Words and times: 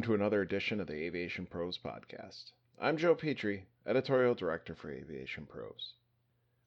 welcome 0.00 0.16
to 0.16 0.22
another 0.22 0.40
edition 0.40 0.80
of 0.80 0.86
the 0.86 0.94
Aviation 0.94 1.44
Pros 1.44 1.76
podcast. 1.76 2.52
I'm 2.80 2.96
Joe 2.96 3.14
Petrie, 3.14 3.66
editorial 3.86 4.34
director 4.34 4.74
for 4.74 4.90
Aviation 4.90 5.44
Pros. 5.44 5.92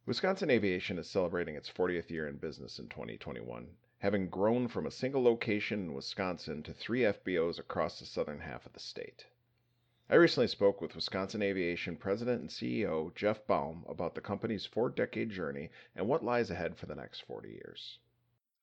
Wisconsin 0.06 0.52
Aviation 0.52 1.00
is 1.00 1.10
celebrating 1.10 1.56
its 1.56 1.68
40th 1.68 2.12
year 2.12 2.28
in 2.28 2.36
business 2.38 2.78
in 2.78 2.90
2021, 2.90 3.70
having 3.98 4.30
grown 4.30 4.68
from 4.68 4.86
a 4.86 4.92
single 4.92 5.24
location 5.24 5.80
in 5.80 5.94
Wisconsin 5.96 6.62
to 6.62 6.74
three 6.74 7.00
FBOs 7.00 7.58
across 7.58 7.98
the 7.98 8.06
southern 8.06 8.40
half 8.40 8.68
of 8.68 8.74
the 8.74 8.80
state. 8.80 9.26
I 10.12 10.14
recently 10.14 10.48
spoke 10.48 10.80
with 10.80 10.94
Wisconsin 10.94 11.42
Aviation 11.42 11.98
President 11.98 12.40
and 12.40 12.50
CEO 12.52 13.16
Jeff 13.16 13.48
Baum 13.48 13.84
about 13.90 14.14
the 14.14 14.22
company's 14.22 14.68
four 14.68 14.92
decade 14.92 15.32
journey 15.32 15.72
and 15.96 16.08
what 16.08 16.24
lies 16.24 16.52
ahead 16.52 16.78
for 16.78 16.86
the 16.86 16.94
next 16.94 17.22
40 17.22 17.50
years. 17.50 17.98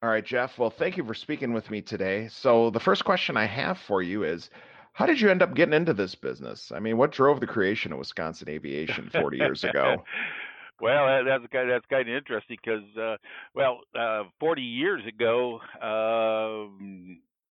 All 0.02 0.08
right, 0.08 0.24
Jeff. 0.24 0.58
Well, 0.58 0.70
thank 0.70 0.96
you 0.96 1.04
for 1.04 1.12
speaking 1.12 1.52
with 1.52 1.70
me 1.70 1.82
today. 1.82 2.28
So, 2.28 2.70
the 2.70 2.80
first 2.80 3.04
question 3.04 3.36
I 3.36 3.44
have 3.44 3.78
for 3.78 4.00
you 4.02 4.24
is 4.24 4.48
How 4.94 5.04
did 5.04 5.20
you 5.20 5.30
end 5.30 5.42
up 5.42 5.54
getting 5.54 5.74
into 5.74 5.92
this 5.92 6.14
business? 6.14 6.72
I 6.74 6.80
mean, 6.80 6.96
what 6.96 7.12
drove 7.12 7.40
the 7.40 7.46
creation 7.46 7.92
of 7.92 7.98
Wisconsin 7.98 8.48
Aviation 8.48 9.10
40 9.10 9.36
years 9.36 9.62
ago? 9.62 10.02
well, 10.80 11.22
that's 11.24 11.44
kind 11.52 11.70
that's 11.70 11.84
kind 11.90 12.08
of 12.08 12.14
interesting 12.14 12.56
because, 12.64 12.96
uh, 12.96 13.16
well, 13.54 13.80
uh, 13.94 14.24
40 14.40 14.62
years 14.62 15.02
ago, 15.06 15.60
uh, 15.82 16.72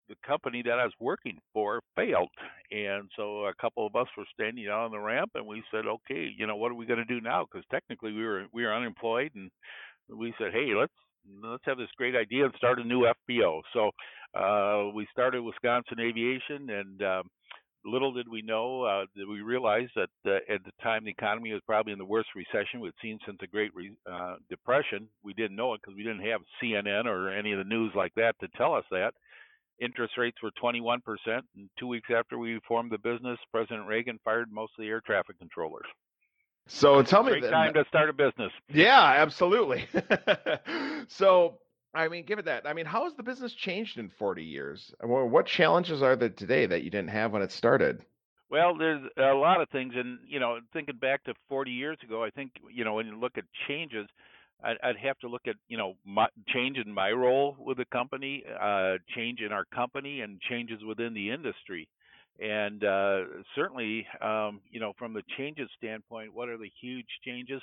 the 0.09 0.17
company 0.27 0.61
that 0.63 0.79
I 0.79 0.85
was 0.85 0.93
working 1.01 1.39
for 1.55 1.81
failed, 1.97 2.29
and 2.71 3.11
so 3.17 3.47
a 3.47 3.55
couple 3.55 3.87
of 3.87 3.97
us 3.97 4.09
were 4.19 4.27
standing 4.35 4.69
on 4.69 4.91
the 4.91 4.99
ramp, 4.99 5.31
and 5.35 5.47
we 5.47 5.63
said, 5.71 5.87
"Okay, 5.87 6.29
you 6.37 6.47
know, 6.47 6.57
what 6.57 6.71
are 6.71 6.75
we 6.75 6.85
going 6.85 6.99
to 6.99 7.07
do 7.07 7.23
now?" 7.23 7.47
Because 7.51 7.65
technically, 7.71 8.13
we 8.13 8.23
were 8.23 8.45
we 8.53 8.65
were 8.65 8.75
unemployed, 8.75 9.33
and 9.35 9.51
we 10.11 10.35
said, 10.37 10.53
"Hey, 10.53 10.75
let's 10.75 10.93
let's 11.43 11.65
have 11.67 11.79
this 11.79 11.89
great 11.97 12.17
idea 12.17 12.45
and 12.45 12.55
start 12.57 12.79
a 12.79 12.85
new 12.85 13.07
FBO. 13.29 13.63
So 13.73 13.91
uh, 14.39 14.93
we 14.95 15.07
started 15.13 15.43
Wisconsin 15.43 16.01
Aviation, 16.01 16.71
and 16.71 17.03
um, 17.03 17.31
little 17.85 18.13
did 18.13 18.29
we 18.29 18.43
know 18.43 18.83
uh, 18.83 19.05
that 19.17 19.29
we 19.29 19.41
realized 19.41 19.93
that 19.97 20.11
uh, 20.27 20.53
at 20.53 20.65
the 20.65 20.73
time 20.83 21.05
the 21.05 21.11
economy 21.11 21.53
was 21.53 21.63
probably 21.67 21.93
in 21.93 21.99
the 21.99 22.05
worst 22.05 22.29
recession 22.35 22.81
we'd 22.81 22.93
seen 23.03 23.19
since 23.27 23.39
the 23.41 23.47
Great 23.47 23.75
Re- 23.75 23.97
uh, 24.11 24.37
Depression. 24.49 25.09
We 25.23 25.35
didn't 25.35 25.57
know 25.57 25.75
it 25.75 25.81
because 25.83 25.97
we 25.97 26.03
didn't 26.03 26.27
have 26.27 26.41
CNN 26.63 27.07
or 27.07 27.31
any 27.31 27.53
of 27.53 27.59
the 27.59 27.65
news 27.65 27.93
like 27.95 28.15
that 28.17 28.35
to 28.41 28.49
tell 28.57 28.75
us 28.75 28.85
that. 28.91 29.13
Interest 29.81 30.15
rates 30.17 30.37
were 30.41 30.53
21%, 30.63 31.01
and 31.27 31.69
two 31.79 31.89
weeks 31.89 32.09
after 32.17 32.39
we 32.39 32.61
formed 32.67 32.93
the 32.93 32.99
business, 32.99 33.39
President 33.51 33.89
Reagan 33.89 34.21
fired 34.25 34.53
most 34.53 34.73
of 34.79 34.83
the 34.83 34.89
air 34.89 35.03
traffic 35.05 35.37
controllers. 35.39 35.87
So 36.67 37.03
tell 37.03 37.23
me, 37.23 37.33
Great 37.33 37.51
time 37.51 37.75
to 37.75 37.85
start 37.89 38.09
a 38.09 38.13
business. 38.13 38.51
Yeah, 38.73 39.03
absolutely. 39.03 39.87
so, 41.09 41.59
I 41.95 42.09
mean, 42.09 42.25
give 42.25 42.39
it 42.39 42.47
that. 42.47 42.67
I 42.67 42.73
mean, 42.73 42.87
how 42.87 43.05
has 43.05 43.15
the 43.15 43.23
business 43.23 43.53
changed 43.53 43.99
in 43.99 44.09
40 44.09 44.43
years? 44.43 44.95
What 45.03 45.47
challenges 45.47 46.03
are 46.03 46.17
there 46.17 46.31
today 46.31 46.67
that 46.67 46.83
you 46.83 46.91
didn't 46.91 47.11
have 47.11 47.33
when 47.33 47.43
it 47.43 47.53
started? 47.53 48.05
Well, 48.51 48.77
there's 48.77 49.03
a 49.19 49.35
lot 49.35 49.61
of 49.61 49.69
things, 49.71 49.95
and 49.97 50.19
you 50.27 50.39
know, 50.39 50.61
thinking 50.73 50.97
back 50.97 51.25
to 51.25 51.35
40 51.49 51.71
years 51.71 51.99
ago, 52.03 52.23
I 52.23 52.31
think 52.31 52.53
you 52.73 52.85
know 52.85 52.95
when 52.95 53.07
you 53.07 53.19
look 53.19 53.37
at 53.37 53.45
changes, 53.67 54.07
I'd, 54.63 54.77
I'd 54.83 54.97
have 54.99 55.19
to 55.21 55.29
look 55.29 55.43
at 55.47 55.57
you 55.67 55.77
know 55.77 55.95
my, 56.05 56.29
change 56.49 56.79
in 56.79 56.93
my 56.93 57.11
role 57.11 57.57
with 57.59 57.79
the 57.79 57.85
company, 57.87 58.45
uh, 58.61 58.95
change 59.15 59.41
in 59.41 59.53
our 59.53 59.65
company, 59.75 60.21
and 60.21 60.41
changes 60.41 60.85
within 60.87 61.15
the 61.15 61.31
industry. 61.31 61.89
And 62.41 62.83
uh, 62.85 63.21
certainly, 63.55 64.07
um, 64.21 64.61
you 64.71 64.81
know, 64.81 64.93
from 64.99 65.13
the 65.13 65.23
changes 65.37 65.69
standpoint, 65.79 66.35
what 66.35 66.49
are 66.49 66.59
the 66.59 66.71
huge 66.81 67.07
changes? 67.25 67.63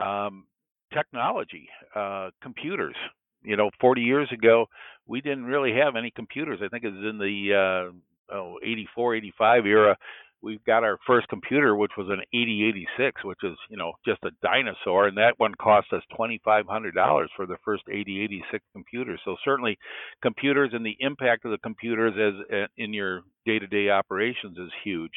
Um, 0.00 0.46
technology, 0.92 1.68
uh, 1.94 2.30
computers. 2.42 2.94
You 3.42 3.56
know, 3.56 3.70
40 3.80 4.02
years 4.02 4.28
ago, 4.32 4.66
we 5.06 5.20
didn't 5.20 5.44
really 5.44 5.74
have 5.74 5.96
any 5.96 6.12
computers. 6.12 6.60
I 6.62 6.68
think 6.68 6.84
it 6.84 6.92
was 6.92 7.04
in 7.10 7.18
the 7.18 7.90
uh, 8.30 8.34
oh, 8.34 8.58
84, 8.62 9.16
85 9.16 9.66
era 9.66 9.96
we've 10.42 10.64
got 10.64 10.84
our 10.84 10.98
first 11.06 11.28
computer, 11.28 11.76
which 11.76 11.92
was 11.96 12.08
an 12.08 12.20
8086, 12.32 13.24
which 13.24 13.38
is 13.42 13.56
you 13.70 13.76
know 13.76 13.92
just 14.06 14.20
a 14.24 14.30
dinosaur, 14.42 15.06
and 15.06 15.16
that 15.18 15.34
one 15.38 15.54
cost 15.54 15.88
us 15.92 16.02
$2,500 16.18 17.26
for 17.36 17.46
the 17.46 17.56
first 17.64 17.84
8086 17.88 18.64
computer. 18.72 19.18
So 19.24 19.36
certainly, 19.44 19.78
computers 20.22 20.70
and 20.72 20.84
the 20.84 20.96
impact 21.00 21.44
of 21.44 21.50
the 21.50 21.58
computers 21.58 22.14
as 22.16 22.56
uh, 22.56 22.66
in 22.76 22.92
your 22.92 23.22
day-to-day 23.46 23.90
operations 23.90 24.58
is 24.58 24.70
huge. 24.84 25.12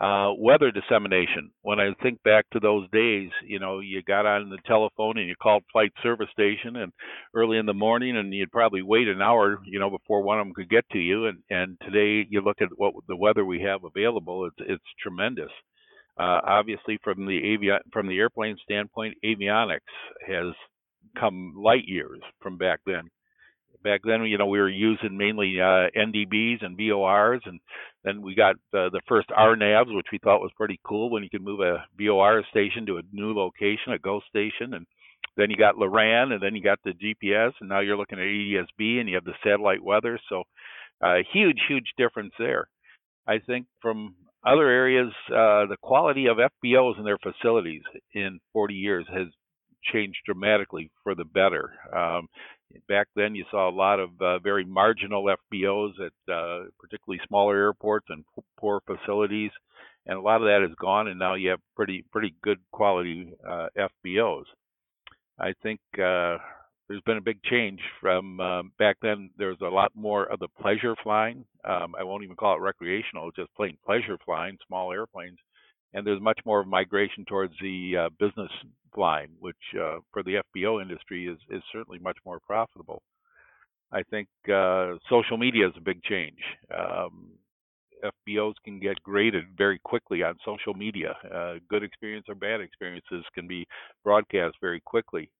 Uh, 0.00 0.32
weather 0.38 0.70
dissemination. 0.70 1.50
When 1.62 1.80
I 1.80 1.92
think 2.02 2.22
back 2.22 2.46
to 2.52 2.60
those 2.60 2.88
days, 2.92 3.30
you 3.44 3.58
know, 3.58 3.80
you 3.80 4.02
got 4.02 4.26
on 4.26 4.48
the 4.48 4.58
telephone 4.66 5.18
and 5.18 5.28
you 5.28 5.34
called 5.42 5.64
flight 5.72 5.92
service 6.02 6.28
station 6.32 6.76
and 6.76 6.92
early 7.34 7.58
in 7.58 7.66
the 7.66 7.74
morning, 7.74 8.16
and 8.16 8.32
you'd 8.32 8.52
probably 8.52 8.82
wait 8.82 9.08
an 9.08 9.20
hour, 9.20 9.60
you 9.66 9.80
know, 9.80 9.90
before 9.90 10.22
one 10.22 10.38
of 10.40 10.46
them 10.46 10.54
could 10.54 10.70
get 10.70 10.84
to 10.92 10.98
you. 10.98 11.26
And 11.26 11.38
and 11.50 11.78
today 11.82 12.26
you 12.30 12.40
look 12.40 12.62
at 12.62 12.68
what 12.76 12.94
the 13.08 13.16
weather 13.16 13.44
we 13.44 13.60
have 13.62 13.82
available, 13.84 14.46
it's 14.46 14.56
it's 14.70 14.84
tremendous. 15.02 15.50
Uh, 16.18 16.40
obviously, 16.46 16.98
from 17.04 17.26
the 17.26 17.54
avi- 17.54 17.82
from 17.92 18.08
the 18.08 18.18
airplane 18.18 18.56
standpoint, 18.62 19.16
avionics 19.24 19.80
has 20.26 20.54
come 21.18 21.54
light 21.56 21.84
years 21.86 22.20
from 22.40 22.56
back 22.56 22.80
then 22.86 23.10
back 23.82 24.00
then, 24.04 24.24
you 24.24 24.38
know, 24.38 24.46
we 24.46 24.58
were 24.58 24.68
using 24.68 25.16
mainly 25.16 25.60
uh, 25.60 25.88
NDBs 25.96 26.64
and 26.64 26.76
VORs, 26.76 27.40
and 27.46 27.60
then 28.04 28.22
we 28.22 28.34
got 28.34 28.56
uh, 28.74 28.90
the 28.90 29.00
first 29.08 29.28
RNAVs, 29.28 29.94
which 29.94 30.06
we 30.12 30.18
thought 30.18 30.40
was 30.40 30.52
pretty 30.56 30.80
cool 30.84 31.10
when 31.10 31.22
you 31.22 31.30
could 31.30 31.42
move 31.42 31.60
a 31.60 31.84
VOR 31.98 32.42
station 32.50 32.86
to 32.86 32.98
a 32.98 33.02
new 33.12 33.32
location, 33.32 33.92
a 33.92 33.98
ghost 33.98 34.26
station, 34.28 34.74
and 34.74 34.86
then 35.36 35.50
you 35.50 35.56
got 35.56 35.76
Loran, 35.76 36.32
and 36.32 36.42
then 36.42 36.54
you 36.54 36.62
got 36.62 36.80
the 36.84 36.92
GPS, 36.92 37.52
and 37.60 37.68
now 37.68 37.80
you're 37.80 37.96
looking 37.96 38.18
at 38.18 38.24
ADSB, 38.24 39.00
and 39.00 39.08
you 39.08 39.14
have 39.14 39.24
the 39.24 39.34
satellite 39.44 39.82
weather. 39.82 40.18
So, 40.28 40.44
uh, 41.00 41.16
huge, 41.32 41.60
huge 41.68 41.92
difference 41.96 42.32
there. 42.38 42.68
I 43.26 43.38
think 43.38 43.66
from 43.80 44.14
other 44.44 44.68
areas, 44.68 45.12
uh, 45.28 45.66
the 45.66 45.76
quality 45.80 46.26
of 46.26 46.38
FBOs 46.38 46.96
and 46.96 47.06
their 47.06 47.18
facilities 47.18 47.82
in 48.14 48.40
40 48.52 48.74
years 48.74 49.06
has 49.12 49.26
changed 49.92 50.18
dramatically 50.24 50.90
for 51.02 51.14
the 51.14 51.24
better. 51.24 51.70
Um, 51.94 52.28
Back 52.86 53.08
then, 53.16 53.34
you 53.34 53.44
saw 53.50 53.68
a 53.68 53.72
lot 53.74 53.98
of 53.98 54.10
uh, 54.20 54.38
very 54.40 54.64
marginal 54.64 55.24
FBOs 55.24 55.92
at 56.00 56.32
uh, 56.32 56.64
particularly 56.78 57.20
smaller 57.26 57.56
airports 57.56 58.06
and 58.10 58.24
poor 58.58 58.80
facilities, 58.86 59.50
and 60.06 60.18
a 60.18 60.20
lot 60.20 60.42
of 60.42 60.48
that 60.48 60.66
is 60.68 60.74
gone, 60.76 61.08
and 61.08 61.18
now 61.18 61.34
you 61.34 61.50
have 61.50 61.60
pretty 61.74 62.04
pretty 62.12 62.34
good 62.42 62.58
quality 62.70 63.32
uh, 63.46 63.68
FBOs. 63.76 64.44
I 65.38 65.54
think 65.62 65.80
uh, 65.94 66.36
there's 66.88 67.02
been 67.06 67.16
a 67.16 67.22
big 67.22 67.42
change 67.42 67.80
from 68.00 68.38
um, 68.40 68.72
back 68.78 68.96
then. 69.00 69.30
There 69.38 69.48
was 69.48 69.62
a 69.62 69.66
lot 69.66 69.92
more 69.94 70.24
of 70.24 70.38
the 70.38 70.48
pleasure 70.60 70.94
flying. 71.02 71.44
Um, 71.64 71.94
I 71.98 72.04
won't 72.04 72.24
even 72.24 72.36
call 72.36 72.56
it 72.56 72.60
recreational; 72.60 73.30
just 73.30 73.54
plain 73.54 73.78
pleasure 73.84 74.18
flying, 74.26 74.58
small 74.66 74.92
airplanes 74.92 75.38
and 75.94 76.06
there's 76.06 76.20
much 76.20 76.40
more 76.44 76.60
of 76.60 76.66
migration 76.66 77.24
towards 77.24 77.54
the 77.60 77.94
uh, 77.96 78.08
business 78.18 78.50
line, 78.96 79.30
which 79.38 79.56
uh, 79.80 79.98
for 80.12 80.22
the 80.22 80.42
FBO 80.56 80.82
industry 80.82 81.26
is 81.26 81.38
is 81.50 81.62
certainly 81.72 81.98
much 81.98 82.18
more 82.24 82.40
profitable. 82.40 83.02
I 83.90 84.02
think 84.02 84.28
uh, 84.52 84.94
social 85.08 85.38
media 85.38 85.66
is 85.68 85.74
a 85.76 85.80
big 85.80 86.02
change. 86.02 86.38
Um, 86.76 87.30
FBOs 88.04 88.54
can 88.64 88.78
get 88.80 89.02
graded 89.02 89.44
very 89.56 89.80
quickly 89.82 90.22
on 90.22 90.36
social 90.44 90.74
media. 90.74 91.16
Uh, 91.34 91.54
good 91.68 91.82
experience 91.82 92.26
or 92.28 92.34
bad 92.34 92.60
experiences 92.60 93.24
can 93.34 93.46
be 93.46 93.66
broadcast 94.04 94.56
very 94.60 94.80
quickly. 94.80 95.30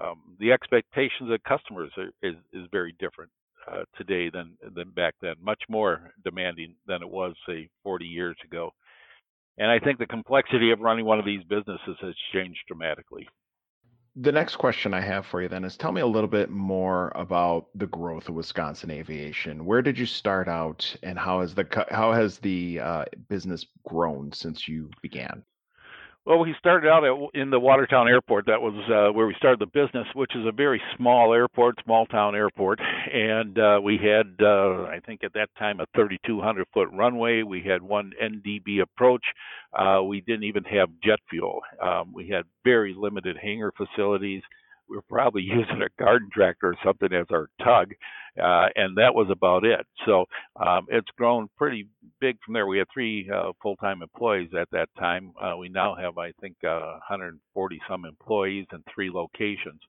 Um, 0.00 0.36
the 0.40 0.52
expectations 0.52 1.30
of 1.30 1.42
customers 1.44 1.90
are, 1.96 2.10
is 2.22 2.36
is 2.52 2.66
very 2.72 2.94
different 2.98 3.30
uh, 3.70 3.82
today 3.96 4.30
than 4.30 4.56
than 4.74 4.90
back 4.90 5.14
then. 5.20 5.34
Much 5.40 5.62
more 5.68 6.12
demanding 6.24 6.74
than 6.86 7.02
it 7.02 7.08
was 7.08 7.34
say 7.48 7.68
40 7.82 8.04
years 8.04 8.36
ago. 8.44 8.72
And 9.58 9.70
I 9.70 9.78
think 9.78 9.98
the 9.98 10.06
complexity 10.06 10.70
of 10.70 10.80
running 10.80 11.06
one 11.06 11.18
of 11.18 11.24
these 11.24 11.42
businesses 11.44 11.96
has 12.00 12.14
changed 12.32 12.60
dramatically. 12.68 13.26
The 14.18 14.32
next 14.32 14.56
question 14.56 14.94
I 14.94 15.00
have 15.00 15.26
for 15.26 15.42
you 15.42 15.48
then 15.48 15.64
is 15.64 15.76
tell 15.76 15.92
me 15.92 16.00
a 16.00 16.06
little 16.06 16.28
bit 16.28 16.50
more 16.50 17.12
about 17.14 17.66
the 17.74 17.86
growth 17.86 18.28
of 18.28 18.34
Wisconsin 18.34 18.90
aviation. 18.90 19.66
Where 19.66 19.82
did 19.82 19.98
you 19.98 20.06
start 20.06 20.48
out 20.48 20.96
and 21.02 21.18
how 21.18 21.40
has 21.42 21.54
the 21.54 21.66
how 21.90 22.12
has 22.12 22.38
the 22.38 22.80
uh, 22.80 23.04
business 23.28 23.66
grown 23.86 24.32
since 24.32 24.66
you 24.66 24.90
began? 25.02 25.42
Well, 26.26 26.40
we 26.40 26.56
started 26.58 26.88
out 26.88 27.04
at, 27.04 27.40
in 27.40 27.50
the 27.50 27.60
Watertown 27.60 28.08
Airport. 28.08 28.46
That 28.46 28.60
was 28.60 28.74
uh, 28.90 29.12
where 29.12 29.28
we 29.28 29.34
started 29.38 29.60
the 29.60 29.66
business, 29.66 30.08
which 30.12 30.34
is 30.34 30.44
a 30.44 30.50
very 30.50 30.82
small 30.96 31.32
airport, 31.32 31.76
small 31.84 32.04
town 32.04 32.34
airport. 32.34 32.80
And 32.80 33.56
uh, 33.56 33.78
we 33.80 33.96
had, 33.96 34.34
uh, 34.44 34.86
I 34.86 34.98
think 35.06 35.22
at 35.22 35.34
that 35.34 35.50
time, 35.56 35.78
a 35.78 35.86
3,200 35.94 36.66
foot 36.74 36.88
runway. 36.92 37.44
We 37.44 37.62
had 37.62 37.80
one 37.80 38.10
NDB 38.20 38.82
approach. 38.82 39.24
Uh, 39.72 40.02
we 40.02 40.20
didn't 40.20 40.42
even 40.42 40.64
have 40.64 40.88
jet 41.00 41.20
fuel. 41.30 41.60
Um, 41.80 42.12
we 42.12 42.28
had 42.28 42.42
very 42.64 42.92
limited 42.98 43.36
hangar 43.40 43.72
facilities 43.76 44.42
we 44.88 44.96
were 44.96 45.02
probably 45.08 45.42
using 45.44 45.82
a 45.82 46.02
garden 46.02 46.28
tractor 46.32 46.68
or 46.68 46.76
something 46.84 47.12
as 47.12 47.26
our 47.30 47.48
tug, 47.62 47.92
uh, 48.42 48.68
and 48.74 48.96
that 48.96 49.14
was 49.14 49.28
about 49.30 49.64
it. 49.64 49.86
So 50.04 50.26
um, 50.56 50.86
it's 50.88 51.08
grown 51.16 51.48
pretty 51.56 51.88
big 52.20 52.36
from 52.44 52.54
there. 52.54 52.66
We 52.66 52.78
had 52.78 52.88
three 52.92 53.30
uh, 53.32 53.52
full-time 53.62 54.02
employees 54.02 54.50
at 54.58 54.70
that 54.72 54.88
time. 54.98 55.32
Uh, 55.40 55.56
we 55.56 55.68
now 55.68 55.94
have, 55.94 56.18
I 56.18 56.32
think, 56.40 56.56
uh, 56.64 56.98
140 57.08 57.80
some 57.88 58.04
employees 58.04 58.66
in 58.72 58.82
three 58.94 59.10
locations. 59.10 59.80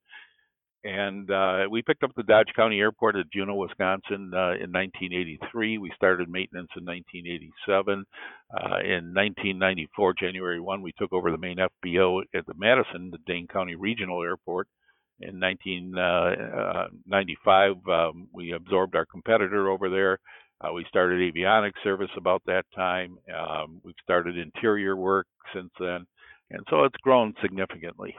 And 0.84 1.30
uh, 1.30 1.66
we 1.70 1.82
picked 1.82 2.04
up 2.04 2.12
the 2.16 2.24
Dodge 2.24 2.48
County 2.56 2.80
Airport 2.80 3.18
at 3.18 3.30
Juneau, 3.34 3.56
Wisconsin 3.56 4.32
uh, 4.34 4.56
in 4.56 4.72
1983. 4.72 5.80
We 5.80 5.92
started 5.96 6.30
maintenance 6.30 6.70
in 6.78 6.86
1987. 6.86 8.06
Uh, 8.54 8.80
in 8.80 9.12
1994, 9.14 10.14
January 10.14 10.62
1, 10.62 10.82
we 10.82 10.94
took 10.98 11.12
over 11.12 11.32
the 11.32 11.38
main 11.38 11.58
FBO 11.58 12.22
at 12.34 12.46
the 12.46 12.54
Madison, 12.56 13.12
the 13.12 13.18
Dane 13.26 13.48
County 13.48 13.76
Regional 13.76 14.24
Airport 14.24 14.70
in 15.20 15.40
1995, 15.40 17.76
uh, 17.88 17.92
uh, 17.92 18.10
um, 18.10 18.28
we 18.32 18.54
absorbed 18.54 18.96
our 18.96 19.06
competitor 19.06 19.70
over 19.70 19.90
there. 19.90 20.20
Uh, 20.62 20.72
we 20.74 20.86
started 20.90 21.20
avionics 21.20 21.84
service 21.84 22.10
about 22.18 22.42
that 22.46 22.66
time. 22.76 23.18
Um, 23.36 23.82
we've 23.84 23.96
started 24.02 24.38
interior 24.38 24.96
work 24.96 25.28
since 25.54 25.72
then, 25.80 26.06
and 26.50 26.62
so 26.70 26.84
it's 26.84 26.98
grown 26.98 27.34
significantly. 27.42 28.16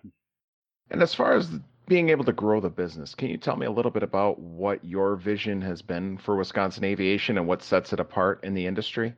And 0.90 1.02
as 1.02 1.14
far 1.14 1.34
as 1.34 1.48
being 1.86 2.10
able 2.10 2.24
to 2.24 2.32
grow 2.32 2.60
the 2.60 2.70
business, 2.70 3.14
can 3.14 3.28
you 3.28 3.38
tell 3.38 3.56
me 3.56 3.66
a 3.66 3.70
little 3.70 3.90
bit 3.90 4.02
about 4.02 4.38
what 4.38 4.84
your 4.84 5.16
vision 5.16 5.60
has 5.62 5.82
been 5.82 6.18
for 6.18 6.36
Wisconsin 6.36 6.84
aviation 6.84 7.38
and 7.38 7.46
what 7.46 7.62
sets 7.62 7.92
it 7.92 8.00
apart 8.00 8.44
in 8.44 8.54
the 8.54 8.66
industry? 8.66 9.14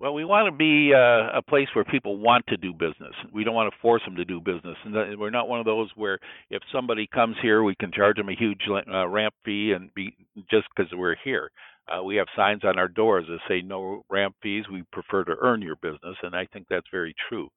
Well, 0.00 0.14
we 0.14 0.24
want 0.24 0.46
to 0.46 0.56
be 0.56 0.92
uh, 0.94 1.36
a 1.36 1.42
place 1.42 1.66
where 1.74 1.84
people 1.84 2.18
want 2.18 2.46
to 2.48 2.56
do 2.56 2.72
business. 2.72 3.14
We 3.32 3.42
don't 3.42 3.54
want 3.54 3.72
to 3.72 3.80
force 3.80 4.02
them 4.04 4.14
to 4.14 4.24
do 4.24 4.40
business, 4.40 4.76
and 4.84 5.18
we're 5.18 5.30
not 5.30 5.48
one 5.48 5.58
of 5.58 5.66
those 5.66 5.90
where 5.96 6.20
if 6.50 6.62
somebody 6.72 7.08
comes 7.12 7.34
here, 7.42 7.64
we 7.64 7.74
can 7.74 7.90
charge 7.90 8.16
them 8.16 8.28
a 8.28 8.36
huge 8.36 8.60
uh, 8.70 9.08
ramp 9.08 9.34
fee 9.44 9.72
and 9.74 9.92
be 9.94 10.14
just 10.48 10.68
because 10.74 10.92
we're 10.92 11.16
here. 11.24 11.50
Uh, 11.88 12.02
we 12.04 12.14
have 12.14 12.28
signs 12.36 12.62
on 12.64 12.78
our 12.78 12.86
doors 12.86 13.24
that 13.28 13.40
say 13.48 13.60
no 13.60 14.04
ramp 14.08 14.36
fees. 14.40 14.64
We 14.70 14.84
prefer 14.92 15.24
to 15.24 15.34
earn 15.40 15.62
your 15.62 15.76
business, 15.76 16.16
and 16.22 16.36
I 16.36 16.46
think 16.52 16.66
that's 16.70 16.86
very 16.92 17.14
true. 17.28 17.48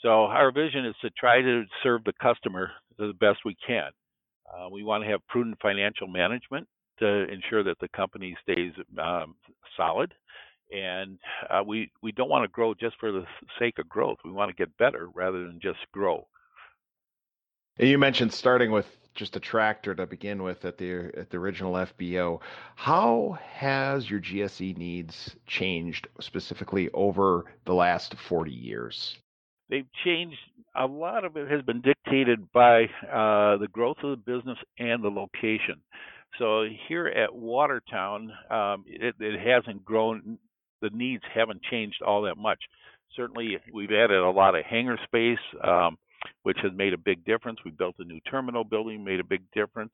So 0.00 0.26
our 0.26 0.52
vision 0.52 0.86
is 0.86 0.94
to 1.02 1.10
try 1.10 1.42
to 1.42 1.64
serve 1.82 2.04
the 2.04 2.12
customer 2.22 2.70
the 2.98 3.14
best 3.18 3.40
we 3.44 3.56
can. 3.66 3.90
Uh, 4.46 4.68
we 4.68 4.84
want 4.84 5.02
to 5.02 5.10
have 5.10 5.26
prudent 5.26 5.58
financial 5.60 6.06
management 6.06 6.68
to 7.00 7.24
ensure 7.32 7.64
that 7.64 7.78
the 7.80 7.88
company 7.88 8.36
stays 8.44 8.72
um, 9.02 9.34
solid 9.76 10.12
and 10.72 11.18
uh, 11.48 11.62
we 11.64 11.90
we 12.02 12.12
don't 12.12 12.28
want 12.28 12.44
to 12.44 12.48
grow 12.48 12.74
just 12.74 12.96
for 12.98 13.12
the 13.12 13.24
sake 13.58 13.78
of 13.78 13.88
growth. 13.88 14.18
We 14.24 14.32
want 14.32 14.50
to 14.50 14.56
get 14.56 14.76
better 14.76 15.08
rather 15.14 15.46
than 15.46 15.60
just 15.60 15.78
grow. 15.92 16.26
You 17.78 17.98
mentioned 17.98 18.32
starting 18.32 18.70
with 18.70 18.86
just 19.14 19.36
a 19.36 19.40
tractor 19.40 19.94
to 19.94 20.06
begin 20.06 20.42
with 20.42 20.64
at 20.64 20.78
the 20.78 21.10
at 21.16 21.30
the 21.30 21.38
original 21.38 21.72
FBO. 21.72 22.40
How 22.76 23.38
has 23.52 24.08
your 24.08 24.20
GSE 24.20 24.76
needs 24.76 25.34
changed 25.46 26.08
specifically 26.20 26.90
over 26.92 27.46
the 27.64 27.74
last 27.74 28.14
40 28.14 28.52
years? 28.52 29.16
They've 29.68 29.90
changed. 30.04 30.38
A 30.76 30.86
lot 30.86 31.24
of 31.24 31.36
it 31.36 31.50
has 31.50 31.62
been 31.62 31.80
dictated 31.80 32.52
by 32.52 32.84
uh, 33.10 33.56
the 33.56 33.68
growth 33.70 33.98
of 34.02 34.10
the 34.10 34.16
business 34.16 34.58
and 34.78 35.02
the 35.02 35.08
location. 35.08 35.80
So 36.38 36.64
here 36.88 37.06
at 37.06 37.34
Watertown, 37.34 38.32
um, 38.50 38.84
it, 38.86 39.14
it 39.18 39.40
hasn't 39.40 39.84
grown 39.84 40.38
the 40.80 40.90
needs 40.90 41.22
haven't 41.34 41.62
changed 41.62 42.02
all 42.02 42.22
that 42.22 42.36
much. 42.36 42.58
Certainly, 43.16 43.58
we've 43.72 43.90
added 43.90 44.18
a 44.18 44.30
lot 44.30 44.54
of 44.54 44.64
hangar 44.64 44.98
space, 45.04 45.38
um, 45.62 45.98
which 46.42 46.58
has 46.62 46.72
made 46.74 46.92
a 46.92 46.98
big 46.98 47.24
difference. 47.24 47.58
We 47.64 47.70
built 47.72 47.96
a 47.98 48.04
new 48.04 48.20
terminal 48.20 48.64
building, 48.64 49.04
made 49.04 49.20
a 49.20 49.24
big 49.24 49.42
difference. 49.52 49.92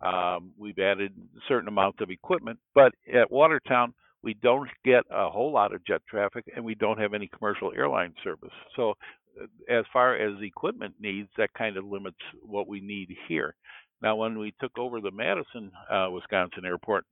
Um, 0.00 0.52
we've 0.56 0.78
added 0.78 1.12
certain 1.48 1.68
amount 1.68 2.00
of 2.00 2.10
equipment, 2.10 2.58
but 2.74 2.92
at 3.12 3.30
Watertown, 3.30 3.94
we 4.22 4.34
don't 4.34 4.68
get 4.84 5.04
a 5.10 5.30
whole 5.30 5.52
lot 5.52 5.74
of 5.74 5.84
jet 5.84 6.02
traffic, 6.08 6.44
and 6.54 6.64
we 6.64 6.74
don't 6.74 6.98
have 6.98 7.14
any 7.14 7.28
commercial 7.28 7.72
airline 7.76 8.14
service. 8.22 8.52
So, 8.76 8.94
uh, 9.40 9.46
as 9.68 9.84
far 9.92 10.16
as 10.16 10.40
equipment 10.42 10.94
needs, 11.00 11.28
that 11.36 11.52
kind 11.54 11.76
of 11.76 11.84
limits 11.84 12.18
what 12.42 12.68
we 12.68 12.80
need 12.80 13.16
here. 13.28 13.54
Now, 14.02 14.16
when 14.16 14.38
we 14.38 14.54
took 14.60 14.78
over 14.78 15.00
the 15.00 15.10
Madison, 15.10 15.72
uh, 15.90 16.08
Wisconsin 16.10 16.64
airport, 16.64 17.04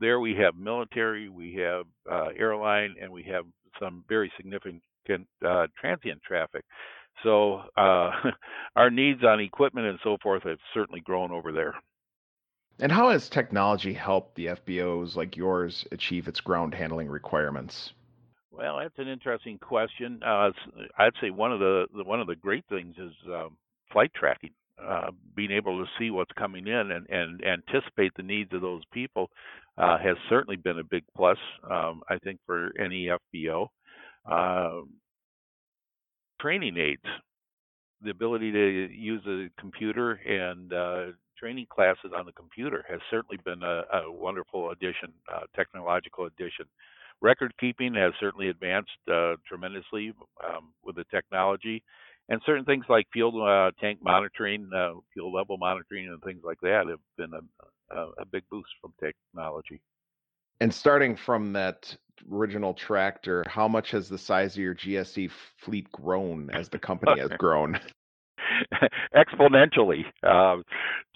there 0.00 0.20
we 0.20 0.34
have 0.36 0.56
military, 0.56 1.28
we 1.28 1.54
have 1.54 1.84
uh, 2.10 2.28
airline, 2.36 2.96
and 3.00 3.10
we 3.10 3.22
have 3.24 3.44
some 3.80 4.04
very 4.08 4.32
significant 4.36 4.82
uh, 5.46 5.66
transient 5.80 6.22
traffic. 6.22 6.64
So 7.22 7.62
uh, 7.76 8.10
our 8.76 8.90
needs 8.90 9.22
on 9.24 9.40
equipment 9.40 9.86
and 9.86 9.98
so 10.02 10.16
forth 10.22 10.44
have 10.44 10.58
certainly 10.74 11.00
grown 11.00 11.30
over 11.32 11.52
there. 11.52 11.74
And 12.78 12.90
how 12.90 13.10
has 13.10 13.28
technology 13.28 13.92
helped 13.92 14.36
the 14.36 14.46
FBOs 14.46 15.14
like 15.14 15.36
yours 15.36 15.86
achieve 15.92 16.28
its 16.28 16.40
ground 16.40 16.74
handling 16.74 17.08
requirements? 17.08 17.92
Well, 18.50 18.78
that's 18.78 18.98
an 18.98 19.08
interesting 19.08 19.58
question. 19.58 20.20
Uh, 20.24 20.50
I'd 20.98 21.12
say 21.20 21.30
one 21.30 21.52
of 21.52 21.60
the, 21.60 21.86
the, 21.94 22.04
one 22.04 22.20
of 22.20 22.26
the 22.26 22.36
great 22.36 22.64
things 22.68 22.94
is 22.98 23.12
um, 23.26 23.56
flight 23.92 24.12
tracking. 24.14 24.50
Uh, 24.86 25.10
being 25.34 25.50
able 25.50 25.78
to 25.78 25.90
see 25.98 26.10
what's 26.10 26.32
coming 26.38 26.66
in 26.66 26.90
and, 26.90 27.06
and 27.08 27.42
anticipate 27.44 28.12
the 28.16 28.22
needs 28.22 28.52
of 28.52 28.60
those 28.60 28.82
people 28.92 29.30
uh, 29.78 29.98
has 29.98 30.16
certainly 30.28 30.56
been 30.56 30.78
a 30.78 30.84
big 30.84 31.04
plus, 31.16 31.38
um, 31.70 32.02
I 32.08 32.18
think, 32.18 32.40
for 32.46 32.70
any 32.78 33.08
FBO. 33.34 33.68
Uh, 34.30 34.82
training 36.40 36.76
aids, 36.76 37.04
the 38.02 38.10
ability 38.10 38.52
to 38.52 38.88
use 38.92 39.22
a 39.26 39.48
computer 39.60 40.12
and 40.12 40.72
uh, 40.72 41.04
training 41.38 41.66
classes 41.70 42.12
on 42.16 42.26
the 42.26 42.32
computer 42.32 42.84
has 42.88 43.00
certainly 43.10 43.38
been 43.44 43.62
a, 43.62 43.82
a 43.92 44.10
wonderful 44.10 44.70
addition, 44.70 45.12
uh, 45.32 45.40
technological 45.54 46.26
addition. 46.26 46.66
Record 47.22 47.52
keeping 47.60 47.94
has 47.94 48.12
certainly 48.18 48.48
advanced 48.48 48.90
tremendously 49.46 50.14
um, 50.42 50.72
with 50.82 50.96
the 50.96 51.04
technology 51.10 51.82
and 52.30 52.40
certain 52.46 52.64
things 52.64 52.84
like 52.88 53.06
fuel 53.12 53.44
uh, 53.44 53.72
tank 53.80 53.98
monitoring, 54.02 54.70
uh, 54.74 54.92
fuel 55.12 55.32
level 55.32 55.58
monitoring, 55.58 56.06
and 56.06 56.22
things 56.22 56.40
like 56.44 56.58
that 56.62 56.86
have 56.88 57.00
been 57.18 57.32
a, 57.34 57.94
a, 57.94 58.10
a, 58.20 58.24
big 58.24 58.44
boost 58.50 58.68
from 58.80 58.94
technology. 59.00 59.82
And 60.60 60.72
starting 60.72 61.16
from 61.16 61.52
that 61.54 61.94
original 62.32 62.72
tractor, 62.72 63.44
how 63.48 63.66
much 63.66 63.90
has 63.90 64.08
the 64.08 64.18
size 64.18 64.54
of 64.54 64.62
your 64.62 64.76
GSE 64.76 65.30
fleet 65.58 65.90
grown 65.90 66.50
as 66.50 66.68
the 66.68 66.78
company 66.78 67.18
has 67.20 67.30
grown? 67.38 67.80
exponentially. 69.14 70.04
Uh, 70.22 70.62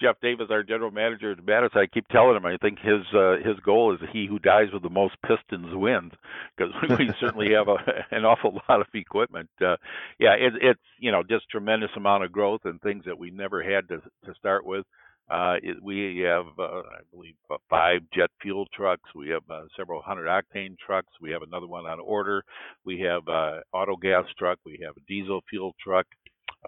Jeff 0.01 0.17
Davis, 0.23 0.49
our 0.51 0.63
general 0.63 0.91
manager 0.91 1.33
at 1.33 1.45
Madison, 1.45 1.81
I 1.81 1.87
keep 1.87 2.09
telling 2.09 2.37
him 2.37 2.47
I 2.47 2.57
think 2.59 2.79
his 2.81 3.03
uh, 3.15 3.37
his 3.45 3.59
goal 3.65 3.95
is 3.95 4.01
he 4.13 4.27
who 4.27 4.39
dies 4.39 4.69
with 4.73 4.83
the 4.83 4.91
most 4.91 5.15
pistons 5.27 5.69
wins 5.75 6.13
because 6.57 6.73
we 6.99 7.11
certainly 7.21 7.53
have 7.53 7.69
a, 7.69 7.77
an 8.11 8.25
awful 8.25 8.61
lot 8.69 8.81
of 8.81 8.87
equipment. 8.95 9.51
Uh, 9.61 9.77
yeah, 10.19 10.35
it, 10.35 10.55
it's 10.61 10.81
you 10.99 11.13
know 11.13 11.23
just 11.23 11.49
tremendous 11.51 11.91
amount 11.97 12.25
of 12.25 12.33
growth 12.33 12.63
and 12.65 12.81
things 12.81 13.05
that 13.07 13.19
we 13.19 13.31
never 13.31 13.63
had 13.63 13.89
to 13.89 13.99
to 14.27 14.35
start 14.39 14.65
with. 14.67 14.85
Uh, 15.31 15.55
it, 15.63 15.83
we 15.83 16.19
have, 16.21 16.45
uh, 16.59 16.81
I 16.81 17.01
believe, 17.11 17.35
uh, 17.51 17.57
five 17.71 18.01
jet 18.15 18.31
fuel 18.43 18.67
trucks. 18.75 19.09
We 19.15 19.31
have 19.31 19.43
uh, 19.51 19.63
several 19.77 20.03
hundred 20.03 20.27
octane 20.27 20.77
trucks. 20.79 21.09
We 21.21 21.31
have 21.31 21.43
another 21.43 21.67
one 21.67 21.87
on 21.87 21.99
order. 22.01 22.45
We 22.85 23.01
have 23.01 23.27
uh, 23.27 23.61
auto 23.73 23.97
gas 23.97 24.25
truck. 24.39 24.59
We 24.67 24.81
have 24.85 24.95
a 24.97 25.01
diesel 25.09 25.41
fuel 25.49 25.75
truck. 25.83 26.07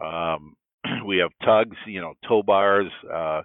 Um, 0.00 0.54
we 1.07 1.19
have 1.19 1.31
tugs, 1.45 1.77
you 1.87 2.01
know, 2.01 2.15
tow 2.29 2.43
bars, 2.43 2.91
uh, 3.13 3.43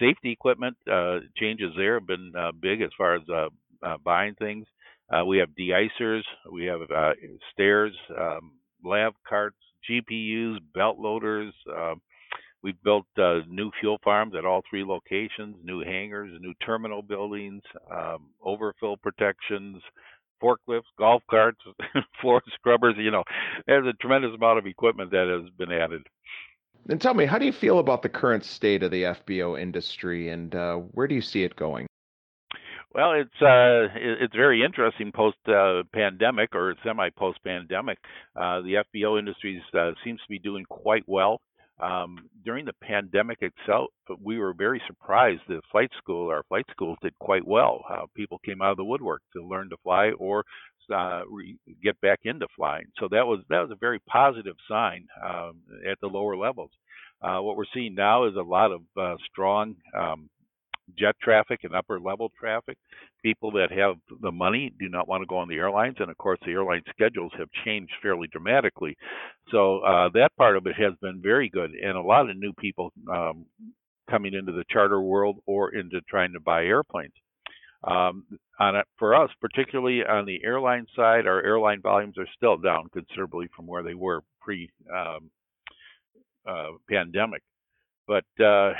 safety 0.00 0.32
equipment 0.32 0.76
uh, 0.90 1.18
changes 1.36 1.72
there 1.76 1.94
have 1.94 2.06
been 2.06 2.32
uh, 2.38 2.52
big 2.60 2.82
as 2.82 2.90
far 2.98 3.16
as 3.16 3.22
uh, 3.32 3.48
uh, 3.82 3.96
buying 4.04 4.34
things. 4.36 4.66
Uh, 5.12 5.24
we 5.24 5.38
have 5.38 5.54
de-icers, 5.56 6.22
we 6.52 6.64
have 6.64 6.80
uh, 6.94 7.12
stairs, 7.52 7.92
um, 8.18 8.52
lav 8.84 9.12
carts, 9.28 9.56
GPUs, 9.88 10.58
belt 10.74 10.98
loaders. 10.98 11.52
Uh, 11.70 11.94
we've 12.62 12.80
built 12.82 13.06
uh, 13.18 13.40
new 13.48 13.70
fuel 13.80 13.98
farms 14.04 14.34
at 14.36 14.44
all 14.44 14.62
three 14.68 14.84
locations, 14.84 15.56
new 15.64 15.80
hangars, 15.84 16.32
new 16.40 16.54
terminal 16.64 17.02
buildings, 17.02 17.62
um, 17.92 18.30
overfill 18.42 18.96
protections, 18.96 19.82
forklifts, 20.42 20.90
golf 20.98 21.22
carts, 21.30 21.60
floor 22.20 22.42
scrubbers. 22.54 22.94
You 22.98 23.10
know, 23.10 23.24
there's 23.66 23.86
a 23.86 23.92
tremendous 23.94 24.34
amount 24.34 24.58
of 24.58 24.66
equipment 24.66 25.10
that 25.12 25.28
has 25.28 25.50
been 25.56 25.72
added. 25.72 26.02
And 26.88 27.00
tell 27.00 27.14
me, 27.14 27.24
how 27.24 27.38
do 27.38 27.46
you 27.46 27.52
feel 27.52 27.78
about 27.78 28.02
the 28.02 28.08
current 28.08 28.44
state 28.44 28.82
of 28.82 28.90
the 28.90 29.04
FBO 29.04 29.60
industry, 29.60 30.28
and 30.28 30.54
uh, 30.54 30.76
where 30.76 31.06
do 31.06 31.14
you 31.14 31.22
see 31.22 31.42
it 31.42 31.56
going? 31.56 31.86
Well, 32.94 33.12
it's 33.12 33.42
uh, 33.42 33.88
it's 33.96 34.36
very 34.36 34.62
interesting 34.62 35.10
post 35.10 35.36
uh, 35.48 35.82
pandemic 35.92 36.54
or 36.54 36.74
semi 36.84 37.10
post 37.10 37.42
pandemic. 37.42 37.98
Uh, 38.36 38.60
the 38.60 38.84
FBO 38.94 39.18
industry 39.18 39.60
uh, 39.76 39.90
seems 40.04 40.20
to 40.20 40.28
be 40.28 40.38
doing 40.38 40.64
quite 40.68 41.02
well. 41.06 41.40
Um, 41.80 42.30
during 42.44 42.64
the 42.66 42.72
pandemic 42.82 43.38
itself, 43.40 43.90
we 44.22 44.38
were 44.38 44.54
very 44.54 44.80
surprised 44.86 45.42
that 45.48 45.60
flight 45.72 45.90
school, 45.98 46.30
our 46.30 46.44
flight 46.44 46.66
schools, 46.70 46.96
did 47.02 47.18
quite 47.18 47.44
well. 47.44 47.84
Uh, 47.90 48.06
people 48.14 48.38
came 48.44 48.62
out 48.62 48.70
of 48.70 48.76
the 48.76 48.84
woodwork 48.84 49.22
to 49.32 49.42
learn 49.42 49.70
to 49.70 49.76
fly 49.82 50.12
or 50.18 50.44
uh, 50.92 51.22
re- 51.28 51.56
get 51.82 52.00
back 52.00 52.20
into 52.24 52.46
flying. 52.56 52.86
So 52.98 53.08
that 53.10 53.26
was 53.26 53.40
that 53.50 53.60
was 53.60 53.70
a 53.70 53.76
very 53.76 54.00
positive 54.00 54.56
sign 54.68 55.06
um, 55.24 55.60
at 55.88 55.98
the 56.00 56.08
lower 56.08 56.36
levels. 56.36 56.70
Uh, 57.22 57.40
what 57.40 57.56
we're 57.56 57.64
seeing 57.72 57.94
now 57.94 58.24
is 58.26 58.36
a 58.36 58.42
lot 58.42 58.70
of 58.72 58.82
uh, 59.00 59.16
strong 59.30 59.76
um, 59.96 60.28
jet 60.98 61.14
traffic 61.22 61.60
and 61.64 61.74
upper 61.74 61.98
level 61.98 62.30
traffic. 62.38 62.76
People 63.22 63.50
that 63.52 63.72
have 63.72 63.96
the 64.20 64.30
money 64.30 64.72
do 64.78 64.88
not 64.88 65.08
want 65.08 65.22
to 65.22 65.26
go 65.26 65.38
on 65.38 65.48
the 65.48 65.56
airlines, 65.56 65.96
and 65.98 66.10
of 66.10 66.18
course, 66.18 66.38
the 66.44 66.52
airline 66.52 66.82
schedules 66.90 67.32
have 67.38 67.48
changed 67.64 67.92
fairly 68.02 68.28
dramatically. 68.28 68.96
So 69.50 69.78
uh, 69.78 70.10
that 70.14 70.30
part 70.36 70.56
of 70.56 70.66
it 70.66 70.76
has 70.76 70.92
been 71.00 71.22
very 71.22 71.48
good, 71.48 71.70
and 71.70 71.96
a 71.96 72.02
lot 72.02 72.28
of 72.28 72.36
new 72.36 72.52
people 72.58 72.92
um, 73.10 73.46
coming 74.10 74.34
into 74.34 74.52
the 74.52 74.64
charter 74.70 75.00
world 75.00 75.38
or 75.46 75.74
into 75.74 76.00
trying 76.08 76.32
to 76.34 76.40
buy 76.40 76.64
airplanes. 76.64 77.14
Um, 77.84 78.24
on 78.58 78.82
for 78.98 79.14
us, 79.14 79.30
particularly 79.40 80.04
on 80.04 80.26
the 80.26 80.40
airline 80.44 80.86
side, 80.94 81.26
our 81.26 81.42
airline 81.42 81.80
volumes 81.80 82.16
are 82.18 82.28
still 82.36 82.56
down 82.56 82.88
considerably 82.92 83.48
from 83.54 83.66
where 83.66 83.82
they 83.82 83.94
were 83.94 84.22
pre 84.40 84.70
um, 84.94 85.30
uh, 86.46 86.70
pandemic. 86.88 87.42
But 88.06 88.24
uh, 88.38 88.72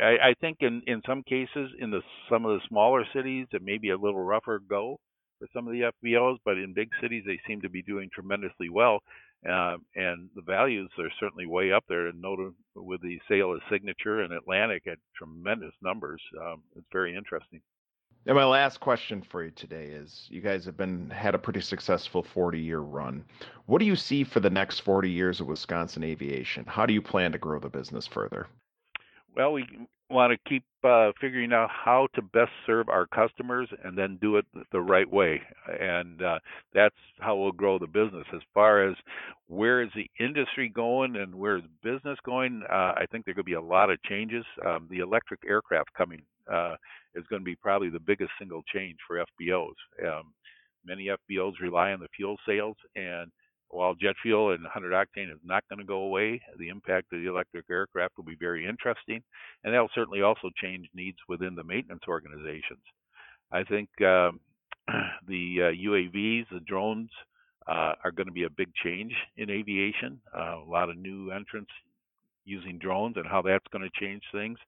I, 0.00 0.16
I 0.22 0.34
think 0.40 0.58
in, 0.60 0.82
in 0.86 1.02
some 1.06 1.22
cases, 1.24 1.70
in 1.80 1.90
the 1.90 2.00
some 2.30 2.46
of 2.46 2.58
the 2.58 2.66
smaller 2.68 3.04
cities, 3.12 3.46
it 3.52 3.62
may 3.62 3.78
be 3.78 3.90
a 3.90 3.96
little 3.96 4.22
rougher 4.22 4.60
go 4.68 4.98
for 5.38 5.48
some 5.52 5.66
of 5.66 5.72
the 5.72 5.90
FBOs, 6.04 6.36
but 6.44 6.56
in 6.56 6.72
big 6.72 6.88
cities, 7.00 7.24
they 7.26 7.40
seem 7.46 7.60
to 7.62 7.68
be 7.68 7.82
doing 7.82 8.08
tremendously 8.12 8.68
well. 8.68 9.00
Uh, 9.44 9.76
and 9.96 10.30
the 10.36 10.42
values 10.46 10.88
are 11.00 11.10
certainly 11.18 11.46
way 11.46 11.72
up 11.72 11.82
there. 11.88 12.06
And 12.06 12.22
noted 12.22 12.52
with 12.76 13.02
the 13.02 13.18
sale 13.28 13.52
of 13.52 13.60
Signature 13.68 14.20
and 14.22 14.32
Atlantic 14.32 14.86
at 14.86 14.98
tremendous 15.16 15.74
numbers. 15.82 16.22
Um, 16.40 16.62
it's 16.76 16.86
very 16.92 17.16
interesting. 17.16 17.60
And 18.24 18.36
my 18.36 18.44
last 18.44 18.78
question 18.78 19.20
for 19.20 19.42
you 19.42 19.50
today 19.50 19.86
is 19.86 20.28
you 20.30 20.40
guys 20.40 20.64
have 20.64 20.76
been 20.76 21.10
had 21.10 21.34
a 21.34 21.38
pretty 21.38 21.60
successful 21.60 22.22
40 22.22 22.60
year 22.60 22.78
run. 22.78 23.24
What 23.66 23.80
do 23.80 23.84
you 23.84 23.96
see 23.96 24.22
for 24.22 24.38
the 24.38 24.50
next 24.50 24.80
40 24.80 25.10
years 25.10 25.40
of 25.40 25.48
Wisconsin 25.48 26.04
aviation? 26.04 26.64
How 26.66 26.86
do 26.86 26.92
you 26.92 27.02
plan 27.02 27.32
to 27.32 27.38
grow 27.38 27.58
the 27.58 27.68
business 27.68 28.06
further? 28.06 28.46
Well, 29.34 29.52
we 29.52 29.66
want 30.08 30.32
to 30.32 30.48
keep 30.48 30.62
uh, 30.84 31.10
figuring 31.20 31.52
out 31.52 31.70
how 31.70 32.06
to 32.14 32.22
best 32.22 32.52
serve 32.64 32.88
our 32.88 33.06
customers 33.06 33.68
and 33.82 33.98
then 33.98 34.18
do 34.20 34.36
it 34.36 34.44
the 34.70 34.80
right 34.80 35.10
way. 35.10 35.40
And 35.80 36.22
uh, 36.22 36.38
that's 36.72 36.94
how 37.18 37.34
we'll 37.34 37.50
grow 37.50 37.78
the 37.78 37.86
business. 37.88 38.26
As 38.32 38.42
far 38.54 38.86
as 38.86 38.94
where 39.48 39.82
is 39.82 39.90
the 39.96 40.08
industry 40.22 40.68
going 40.68 41.16
and 41.16 41.34
where 41.34 41.56
is 41.56 41.64
business 41.82 42.18
going, 42.24 42.62
uh, 42.70 42.92
I 42.96 43.06
think 43.10 43.24
there 43.24 43.34
could 43.34 43.46
be 43.46 43.54
a 43.54 43.60
lot 43.60 43.90
of 43.90 44.00
changes. 44.02 44.44
Um, 44.64 44.86
the 44.90 44.98
electric 44.98 45.40
aircraft 45.48 45.92
coming 45.94 46.22
uh, 46.52 46.76
is 47.14 47.24
going 47.28 47.40
to 47.40 47.44
be 47.44 47.56
probably 47.56 47.90
the 47.90 48.00
biggest 48.00 48.30
single 48.38 48.62
change 48.72 48.96
for 49.06 49.24
FBOs. 49.40 49.74
Um, 50.06 50.32
many 50.84 51.08
FBOs 51.08 51.60
rely 51.60 51.92
on 51.92 52.00
the 52.00 52.08
fuel 52.16 52.36
sales, 52.46 52.76
and 52.96 53.30
while 53.68 53.94
jet 53.94 54.14
fuel 54.22 54.52
and 54.52 54.62
100 54.62 54.92
octane 54.92 55.32
is 55.32 55.40
not 55.44 55.64
going 55.68 55.78
to 55.78 55.84
go 55.84 56.02
away, 56.02 56.40
the 56.58 56.68
impact 56.68 57.12
of 57.12 57.20
the 57.20 57.28
electric 57.28 57.64
aircraft 57.70 58.16
will 58.16 58.24
be 58.24 58.36
very 58.38 58.66
interesting, 58.66 59.22
and 59.64 59.72
that'll 59.72 59.88
certainly 59.94 60.22
also 60.22 60.50
change 60.60 60.86
needs 60.94 61.16
within 61.28 61.54
the 61.54 61.64
maintenance 61.64 62.02
organizations. 62.06 62.82
I 63.50 63.64
think 63.64 63.88
um, 64.02 64.40
the 65.26 65.56
uh, 65.58 65.88
UAVs, 65.88 66.46
the 66.50 66.60
drones, 66.66 67.10
uh, 67.66 67.94
are 68.04 68.12
going 68.14 68.26
to 68.26 68.32
be 68.32 68.44
a 68.44 68.50
big 68.50 68.68
change 68.84 69.12
in 69.36 69.48
aviation. 69.48 70.20
Uh, 70.36 70.58
a 70.58 70.68
lot 70.68 70.90
of 70.90 70.96
new 70.96 71.30
entrants 71.30 71.70
using 72.44 72.78
drones 72.78 73.16
and 73.16 73.26
how 73.26 73.40
that's 73.40 73.66
going 73.72 73.88
to 73.88 74.04
change 74.04 74.22
things. 74.32 74.58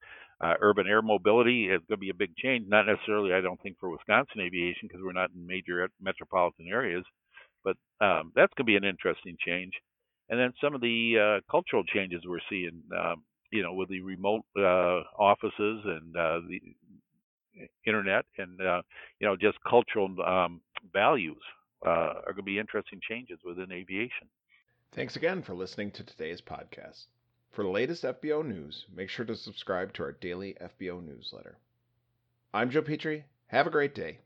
Uh, 0.41 0.55
urban 0.61 0.87
air 0.87 1.03
mobility 1.03 1.67
is 1.67 1.81
going 1.89 1.99
to 1.99 2.07
be 2.07 2.11
a 2.11 2.15
big 2.15 2.37
change. 2.37 2.67
Not 2.69 2.87
necessarily, 2.87 3.33
I 3.33 3.41
don't 3.41 3.61
think, 3.63 3.79
for 3.79 3.91
Wisconsin 3.91 4.41
aviation 4.41 4.89
because 4.89 5.01
we're 5.03 5.13
not 5.13 5.31
in 5.35 5.47
major 5.47 5.89
metropolitan 6.01 6.67
areas, 6.69 7.05
but 7.63 7.77
um, 8.01 8.33
that's 8.35 8.53
going 8.55 8.65
to 8.67 8.73
be 8.73 8.77
an 8.77 8.85
interesting 8.85 9.37
change. 9.45 9.73
And 10.29 10.41
then 10.41 10.53
some 10.63 10.75
of 10.75 10.81
the 10.81 11.39
uh, 11.39 11.51
cultural 11.51 11.85
changes 11.85 12.23
we're 12.27 12.39
seeing, 12.49 12.83
um, 12.97 13.23
you 13.53 13.63
know, 13.63 13.75
with 13.75 13.89
the 13.89 14.01
remote 14.01 14.45
uh, 14.59 15.03
offices 15.19 15.83
and 15.85 16.17
uh, 16.17 16.41
the 16.49 16.61
internet, 17.87 18.25
and 18.39 18.61
uh, 18.61 18.83
you 19.21 19.27
know, 19.27 19.37
just 19.37 19.59
cultural 19.69 20.09
um, 20.27 20.61
values 20.93 21.43
uh, 21.87 21.91
are 22.27 22.33
going 22.33 22.37
to 22.37 22.43
be 22.43 22.59
interesting 22.59 23.01
changes 23.09 23.39
within 23.45 23.71
aviation. 23.71 24.29
Thanks 24.93 25.17
again 25.17 25.43
for 25.43 25.55
listening 25.55 25.91
to 25.93 26.05
today's 26.05 26.41
podcast. 26.41 27.07
For 27.55 27.63
the 27.63 27.71
latest 27.71 28.03
FBO 28.03 28.45
news, 28.45 28.85
make 28.93 29.09
sure 29.09 29.25
to 29.27 29.37
subscribe 29.37 29.93
to 29.93 30.03
our 30.03 30.11
daily 30.11 30.57
FBO 30.61 31.01
newsletter. 31.01 31.57
I'm 32.53 32.69
Joe 32.69 32.83
Petrie. 32.83 33.27
Have 33.47 33.69
a 33.69 33.71
great 33.71 33.95
day. 33.95 34.19